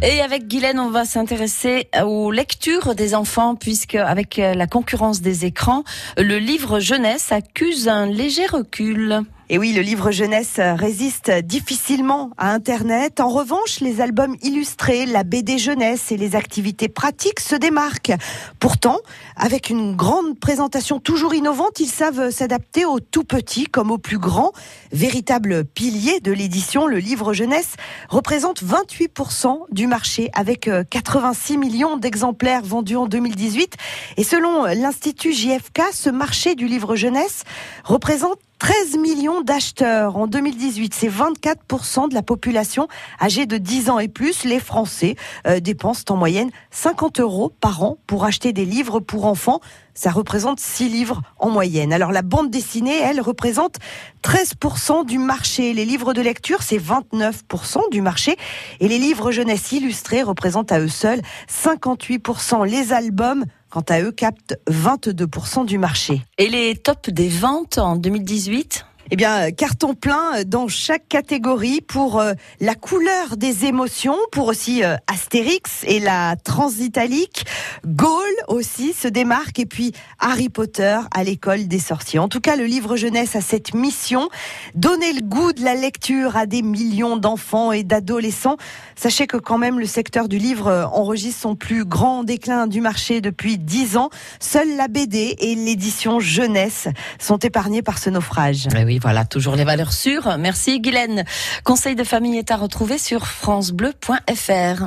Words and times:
Et 0.00 0.20
avec 0.20 0.46
Guylaine, 0.46 0.78
on 0.78 0.90
va 0.90 1.04
s'intéresser 1.04 1.88
aux 2.04 2.30
lectures 2.30 2.94
des 2.94 3.16
enfants, 3.16 3.56
puisque 3.56 3.96
avec 3.96 4.36
la 4.36 4.68
concurrence 4.68 5.20
des 5.20 5.44
écrans, 5.44 5.82
le 6.16 6.38
livre 6.38 6.78
jeunesse 6.78 7.32
accuse 7.32 7.88
un 7.88 8.06
léger 8.06 8.46
recul. 8.46 9.22
Et 9.50 9.56
oui, 9.56 9.72
le 9.72 9.80
livre 9.80 10.10
jeunesse 10.10 10.56
résiste 10.58 11.30
difficilement 11.30 12.32
à 12.36 12.52
Internet. 12.52 13.18
En 13.18 13.30
revanche, 13.30 13.80
les 13.80 14.02
albums 14.02 14.36
illustrés, 14.42 15.06
la 15.06 15.24
BD 15.24 15.56
jeunesse 15.56 16.12
et 16.12 16.18
les 16.18 16.36
activités 16.36 16.90
pratiques 16.90 17.40
se 17.40 17.54
démarquent. 17.54 18.12
Pourtant, 18.60 18.98
avec 19.36 19.70
une 19.70 19.96
grande 19.96 20.38
présentation 20.38 21.00
toujours 21.00 21.32
innovante, 21.32 21.80
ils 21.80 21.88
savent 21.88 22.28
s'adapter 22.28 22.84
aux 22.84 23.00
tout 23.00 23.24
petits 23.24 23.64
comme 23.64 23.90
aux 23.90 23.96
plus 23.96 24.18
grands. 24.18 24.52
Véritable 24.92 25.64
pilier 25.64 26.20
de 26.20 26.32
l'édition, 26.32 26.86
le 26.86 26.98
livre 26.98 27.32
jeunesse 27.32 27.76
représente 28.10 28.62
28% 28.62 29.60
du 29.70 29.86
marché 29.86 30.30
avec 30.34 30.68
86 30.90 31.56
millions 31.56 31.96
d'exemplaires 31.96 32.64
vendus 32.64 32.96
en 32.96 33.06
2018. 33.06 33.76
Et 34.18 34.24
selon 34.24 34.66
l'Institut 34.66 35.32
JFK, 35.32 35.84
ce 35.90 36.10
marché 36.10 36.54
du 36.54 36.66
livre 36.66 36.96
jeunesse 36.96 37.44
représente 37.84 38.38
13 38.58 38.98
millions 38.98 39.40
d'acheteurs 39.40 40.16
en 40.16 40.26
2018. 40.26 40.92
C'est 40.92 41.08
24% 41.08 42.08
de 42.08 42.14
la 42.14 42.22
population 42.22 42.88
âgée 43.20 43.46
de 43.46 43.56
10 43.56 43.90
ans 43.90 43.98
et 44.00 44.08
plus. 44.08 44.44
Les 44.44 44.58
Français 44.58 45.14
euh, 45.46 45.60
dépensent 45.60 46.04
en 46.08 46.16
moyenne 46.16 46.50
50 46.72 47.20
euros 47.20 47.52
par 47.60 47.82
an 47.84 47.98
pour 48.06 48.24
acheter 48.24 48.52
des 48.52 48.64
livres 48.64 48.98
pour 48.98 49.26
enfants. 49.26 49.60
Ça 49.94 50.10
représente 50.10 50.58
6 50.58 50.88
livres 50.88 51.22
en 51.38 51.50
moyenne. 51.50 51.92
Alors 51.92 52.10
la 52.10 52.22
bande 52.22 52.50
dessinée, 52.50 52.98
elle, 52.98 53.20
représente 53.20 53.76
13% 54.24 55.06
du 55.06 55.18
marché. 55.18 55.72
Les 55.72 55.84
livres 55.84 56.12
de 56.12 56.20
lecture, 56.20 56.62
c'est 56.62 56.78
29% 56.78 57.90
du 57.90 58.00
marché. 58.00 58.36
Et 58.80 58.88
les 58.88 58.98
livres 58.98 59.30
jeunesse 59.30 59.70
illustrés 59.70 60.22
représentent 60.22 60.72
à 60.72 60.80
eux 60.80 60.88
seuls 60.88 61.22
58%. 61.48 62.66
Les 62.66 62.92
albums 62.92 63.44
quant 63.70 63.84
à 63.88 64.00
eux, 64.00 64.12
captent 64.12 64.58
22% 64.70 65.66
du 65.66 65.78
marché. 65.78 66.22
Et 66.38 66.48
les 66.48 66.76
tops 66.76 67.10
des 67.10 67.28
ventes 67.28 67.78
en 67.78 67.96
2018 67.96 68.86
eh 69.10 69.16
bien, 69.16 69.50
carton 69.52 69.94
plein 69.94 70.44
dans 70.46 70.68
chaque 70.68 71.08
catégorie 71.08 71.80
pour 71.80 72.20
euh, 72.20 72.32
la 72.60 72.74
couleur 72.74 73.36
des 73.36 73.64
émotions, 73.64 74.16
pour 74.32 74.48
aussi 74.48 74.84
euh, 74.84 74.96
Astérix 75.06 75.84
et 75.84 75.98
la 75.98 76.36
transitalique. 76.36 77.44
Gaulle 77.86 78.12
aussi 78.48 78.92
se 78.92 79.08
démarque 79.08 79.58
et 79.58 79.66
puis 79.66 79.92
Harry 80.18 80.50
Potter 80.50 80.98
à 81.14 81.24
l'école 81.24 81.68
des 81.68 81.78
sorciers. 81.78 82.18
En 82.18 82.28
tout 82.28 82.40
cas, 82.40 82.56
le 82.56 82.64
livre 82.64 82.96
jeunesse 82.96 83.34
a 83.34 83.40
cette 83.40 83.74
mission, 83.74 84.28
donner 84.74 85.12
le 85.14 85.22
goût 85.22 85.52
de 85.52 85.64
la 85.64 85.74
lecture 85.74 86.36
à 86.36 86.44
des 86.44 86.62
millions 86.62 87.16
d'enfants 87.16 87.72
et 87.72 87.84
d'adolescents. 87.84 88.58
Sachez 88.94 89.26
que 89.26 89.36
quand 89.38 89.58
même 89.58 89.78
le 89.78 89.86
secteur 89.86 90.28
du 90.28 90.38
livre 90.38 90.66
euh, 90.66 90.84
enregistre 90.86 91.40
son 91.40 91.56
plus 91.56 91.84
grand 91.86 92.24
déclin 92.24 92.66
du 92.66 92.82
marché 92.82 93.20
depuis 93.20 93.56
dix 93.56 93.96
ans. 93.96 94.10
Seule 94.38 94.76
la 94.76 94.88
BD 94.88 95.36
et 95.38 95.54
l'édition 95.54 96.20
jeunesse 96.20 96.88
sont 97.18 97.38
épargnés 97.38 97.80
par 97.80 97.98
ce 97.98 98.10
naufrage. 98.10 98.68
Eh 98.76 98.97
voilà, 98.98 99.24
toujours 99.24 99.56
les 99.56 99.64
valeurs 99.64 99.92
sûres. 99.92 100.36
Merci 100.38 100.80
Guylaine. 100.80 101.24
Conseil 101.64 101.94
de 101.94 102.04
famille 102.04 102.38
est 102.38 102.50
à 102.50 102.56
retrouver 102.56 102.98
sur 102.98 103.26
francebleu.fr. 103.26 104.86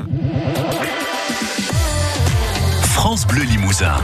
France 2.84 3.26
Bleu 3.26 3.44
Limousin. 3.44 3.96